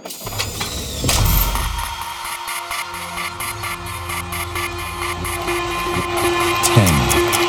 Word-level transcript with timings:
Ten, 0.00 0.08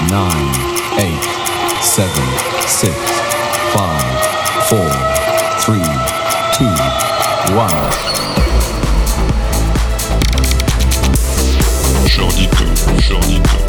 nine, 0.10 0.52
eight, 1.00 1.24
seven, 1.82 2.28
six, 2.68 2.96
five, 3.72 4.04
four, 4.68 4.92
three, 5.62 5.80
two, 6.58 6.76
one. 7.56 7.72
Jordy 12.06 12.48
Copz, 12.48 12.82
Jordico. 13.00 13.61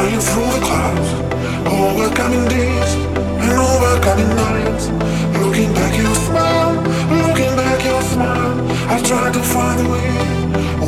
flying 0.00 0.20
through 0.20 0.50
the 0.56 0.60
clouds, 0.64 1.08
overcoming 1.68 2.48
days 2.48 2.94
and 3.44 3.52
overcoming 3.52 4.32
nights. 4.34 4.88
Looking 5.38 5.74
back, 5.74 5.94
your 5.96 6.14
smile, 6.14 6.72
looking 7.24 7.54
back, 7.56 7.84
your 7.84 8.02
smile. 8.02 8.56
I 8.88 8.96
tried 9.02 9.34
to 9.34 9.42
find 9.42 9.86
a 9.86 9.90
way, 9.92 10.12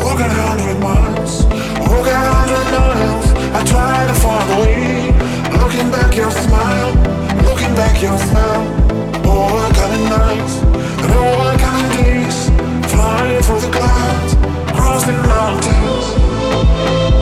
walk 0.01 0.21
a 0.21 0.29
hundred 0.29 0.79
miles, 0.81 1.45
walk 1.89 2.07
a 2.07 2.17
hundred 2.17 2.67
miles. 2.73 3.27
I 3.53 3.61
tried 3.73 4.07
to 4.09 4.17
find 4.25 4.49
a 4.51 4.59
way, 4.63 5.13
looking 5.61 5.91
back, 5.91 6.17
your 6.17 6.31
smile, 6.31 6.93
looking 7.45 7.75
back, 7.75 8.01
your 8.01 8.19
smile. 8.19 8.65
Overcoming 9.29 10.09
nights 10.09 10.55
and 11.05 11.13
overcoming 11.21 11.89
days, 12.01 12.49
flying 12.91 13.43
through 13.43 13.61
the 13.61 13.71
clouds, 13.77 14.33
crossing 14.73 15.21
mountains. 15.33 17.22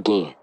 again. 0.00 0.39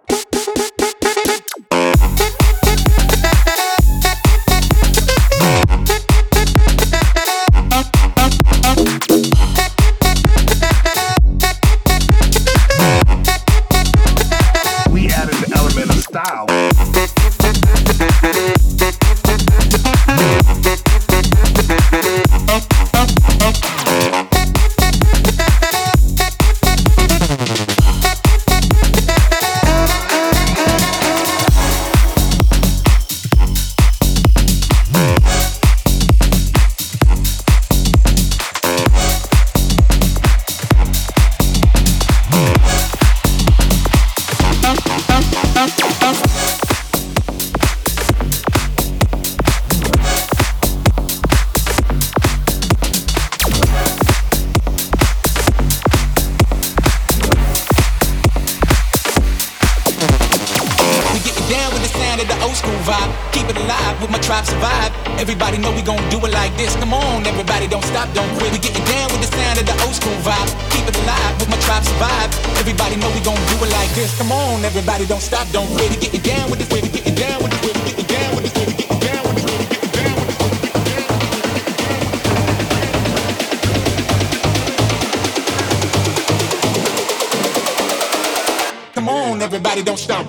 Come 88.93 89.09
on, 89.09 89.41
everybody 89.41 89.83
don't 89.83 89.97
stop, 89.97 90.25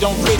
don't 0.00 0.14
quit. 0.24 0.37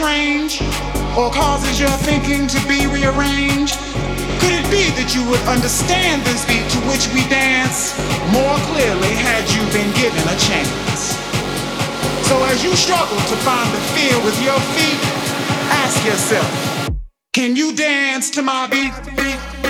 Strange 0.00 0.62
or 1.12 1.30
causes 1.30 1.78
your 1.78 1.92
thinking 2.08 2.46
to 2.46 2.56
be 2.66 2.86
rearranged? 2.86 3.76
Could 4.40 4.56
it 4.56 4.64
be 4.72 4.88
that 4.96 5.12
you 5.12 5.20
would 5.28 5.44
understand 5.44 6.24
this 6.24 6.40
beat 6.48 6.64
to 6.72 6.80
which 6.88 7.04
we 7.12 7.20
dance 7.28 7.92
more 8.32 8.56
clearly 8.72 9.12
had 9.12 9.44
you 9.52 9.60
been 9.76 9.92
given 10.00 10.24
a 10.24 10.38
chance? 10.40 11.20
So 12.32 12.40
as 12.48 12.64
you 12.64 12.72
struggle 12.72 13.20
to 13.28 13.36
find 13.44 13.68
the 13.76 13.82
feel 13.92 14.16
with 14.24 14.40
your 14.40 14.56
feet, 14.72 15.00
ask 15.84 16.00
yourself, 16.08 16.48
can 17.34 17.54
you 17.54 17.76
dance 17.76 18.30
to 18.30 18.40
my 18.40 18.68
beat? 18.68 18.96
beat, 19.04 19.16
beat, 19.16 19.40
beat? 19.62 19.69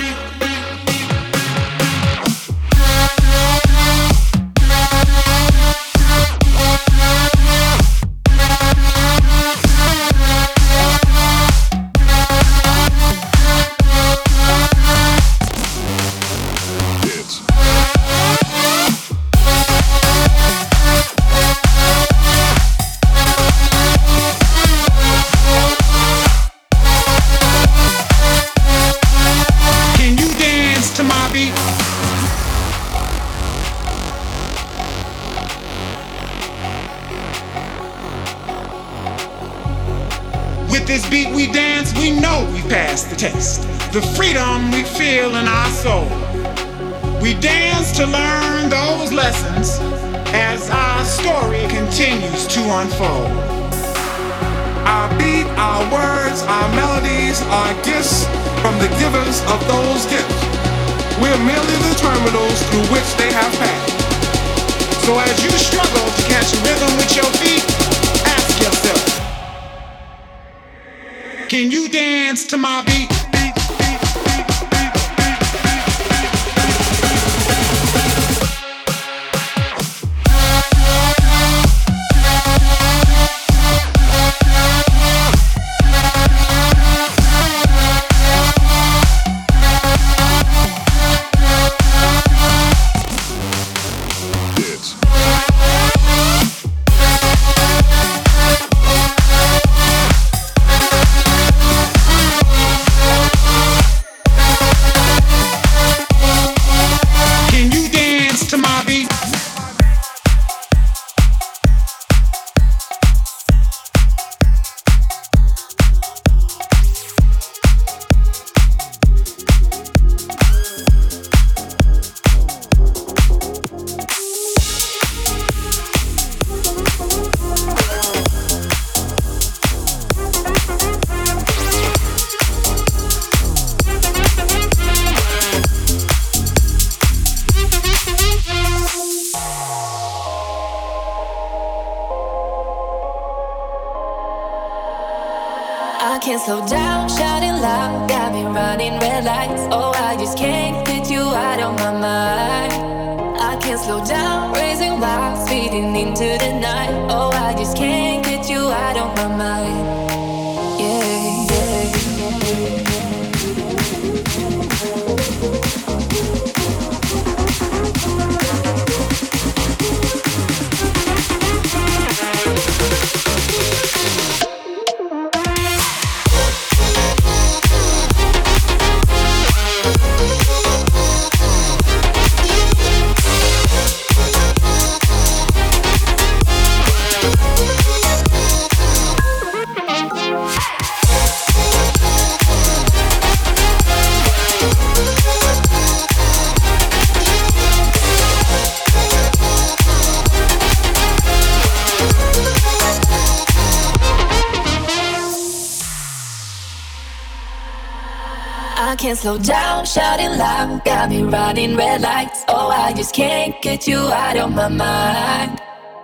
Slow 209.21 209.37
down, 209.37 209.85
shouting 209.85 210.35
loud, 210.35 210.83
got 210.83 211.07
me 211.07 211.21
running 211.21 211.77
red 211.77 212.01
lights. 212.01 212.43
Oh, 212.47 212.69
I 212.69 212.91
just 212.91 213.13
can't 213.13 213.61
get 213.61 213.87
you 213.87 213.97
out 213.97 214.35
of 214.35 214.51
my 214.51 214.67
mind. 214.67 215.61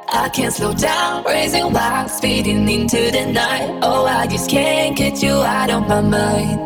I 0.07 0.29
can't 0.29 0.53
slow 0.53 0.71
down, 0.75 1.23
raising 1.23 1.73
wild, 1.73 2.11
speeding 2.11 2.69
into 2.69 3.09
the 3.09 3.25
night. 3.25 3.79
Oh, 3.81 4.05
I 4.05 4.27
just 4.27 4.51
can't 4.51 4.95
get 4.95 5.23
you 5.23 5.31
out 5.31 5.71
of 5.71 5.87
my 5.87 5.99
mind. 5.99 6.59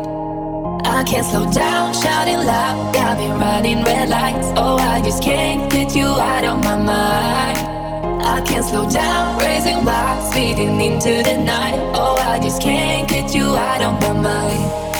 I 0.84 1.02
can't 1.04 1.24
slow 1.24 1.50
down, 1.50 1.94
shouting 1.94 2.44
loud, 2.44 2.94
got 2.94 3.16
me 3.16 3.28
running 3.28 3.82
red 3.82 4.10
lights. 4.10 4.48
Oh, 4.54 4.76
I 4.76 5.00
just 5.00 5.22
can't 5.22 5.72
get 5.72 5.96
you 5.96 6.04
out 6.04 6.44
of 6.44 6.62
my 6.62 6.76
mind. 6.76 7.58
I 8.22 8.42
can't 8.42 8.66
slow 8.66 8.90
down, 8.90 9.38
raising 9.38 9.86
wild, 9.86 10.30
speeding 10.30 10.78
into 10.82 11.22
the 11.22 11.38
night. 11.38 11.78
Oh, 11.94 12.16
I 12.20 12.38
just 12.40 12.60
can't 12.60 13.08
get 13.08 13.34
you 13.34 13.56
out 13.56 13.80
of 13.80 13.98
my 14.02 14.12
mind. 14.20 14.91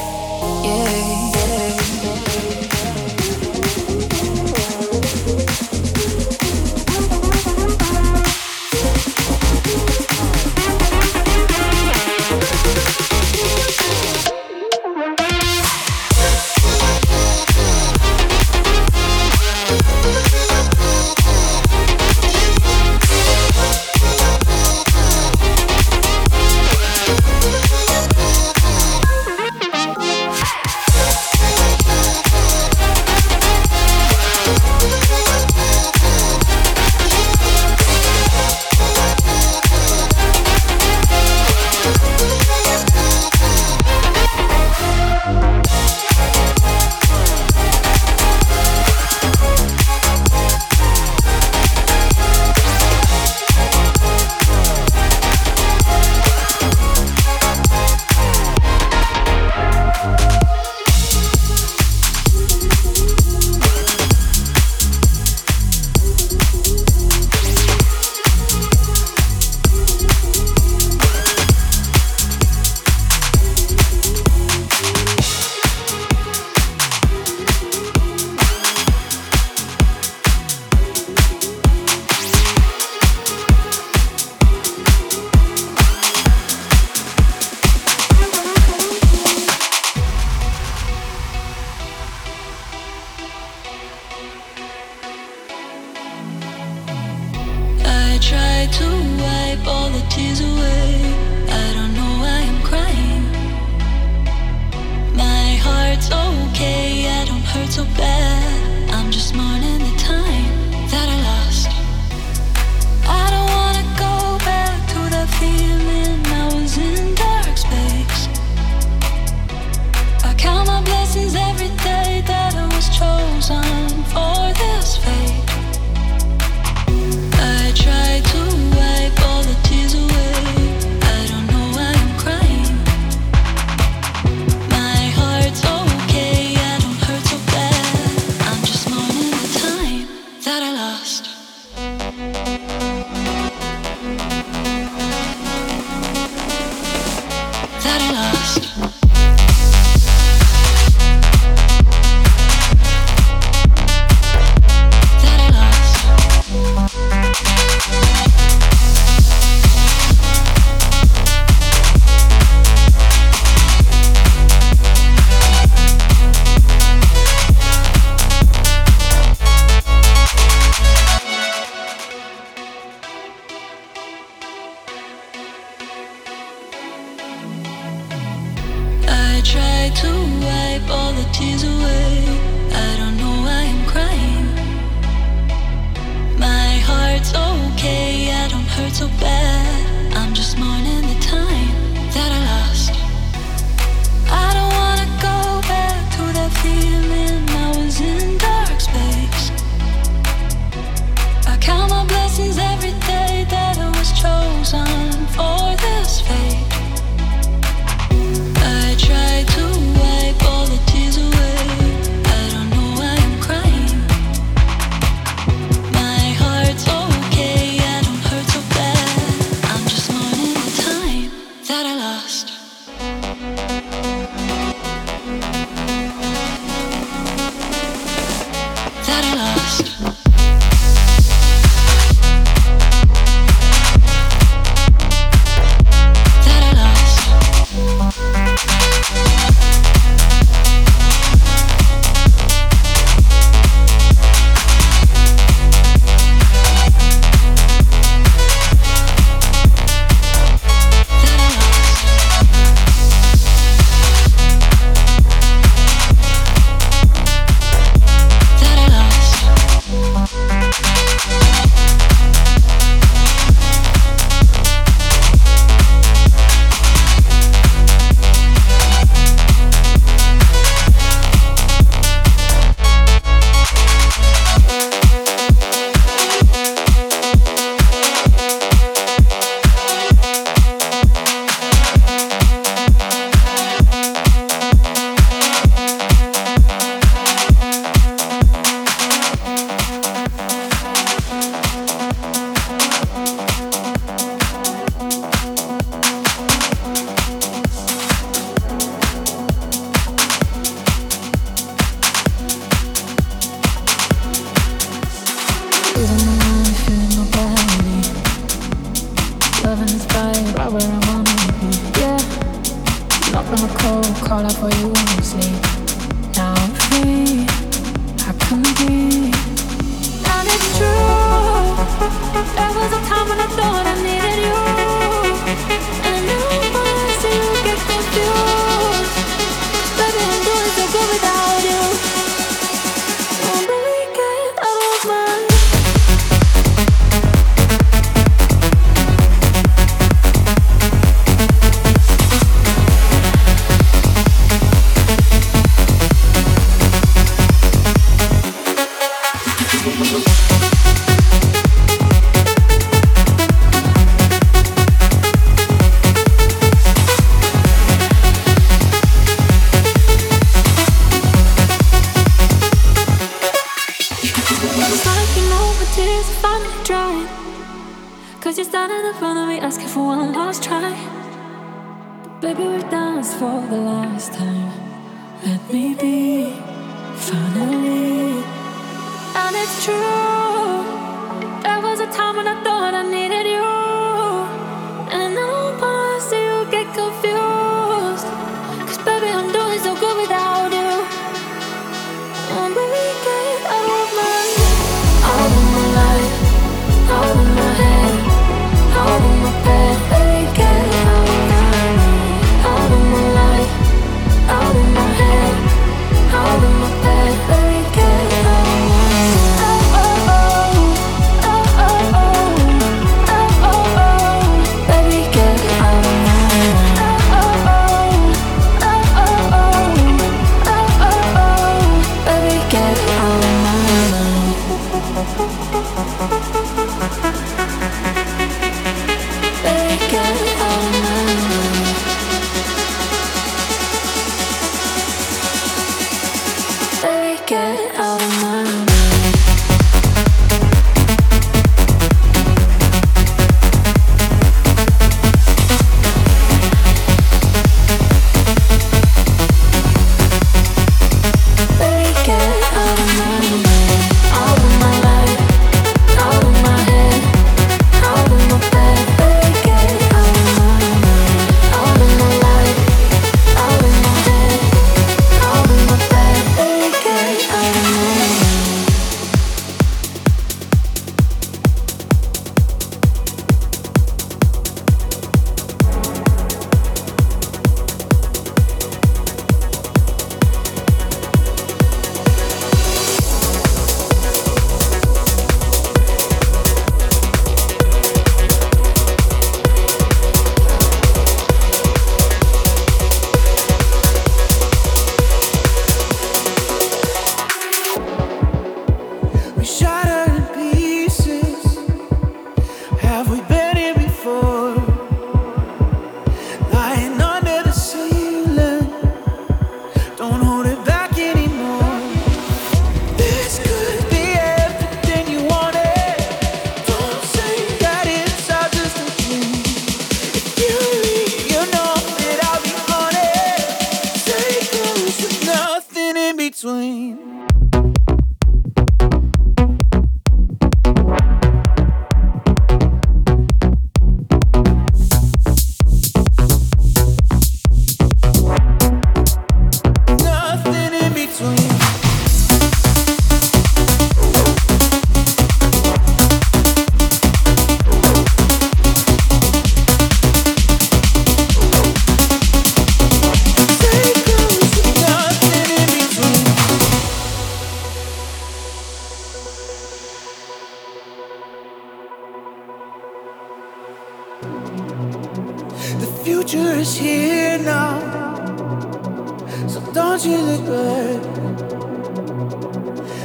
don't 570.22 570.30
you 570.30 570.40
look 570.46 570.64
back? 570.66 571.22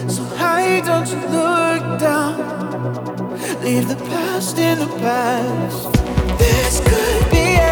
So 0.10 0.24
high, 0.24 0.82
don't 0.82 1.08
you 1.08 1.20
look 1.30 2.00
down? 2.00 2.38
Leave 3.64 3.88
the 3.88 3.95
past 3.95 4.58
in 4.58 4.80
the 4.80 4.88
past. 4.98 5.93
This 6.39 6.80
could 6.80 7.32
be. 7.32 7.66